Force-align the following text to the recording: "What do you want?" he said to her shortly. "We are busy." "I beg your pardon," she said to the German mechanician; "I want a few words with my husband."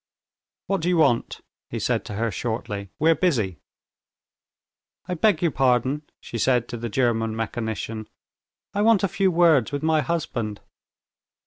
"What 0.65 0.81
do 0.81 0.89
you 0.89 0.97
want?" 0.97 1.41
he 1.69 1.77
said 1.77 2.05
to 2.05 2.15
her 2.15 2.31
shortly. 2.31 2.89
"We 2.97 3.11
are 3.11 3.15
busy." 3.15 3.59
"I 5.07 5.13
beg 5.13 5.43
your 5.43 5.51
pardon," 5.51 6.01
she 6.19 6.39
said 6.39 6.67
to 6.69 6.77
the 6.77 6.89
German 6.89 7.35
mechanician; 7.35 8.07
"I 8.73 8.81
want 8.81 9.03
a 9.03 9.07
few 9.07 9.29
words 9.29 9.71
with 9.71 9.83
my 9.83 10.01
husband." 10.01 10.59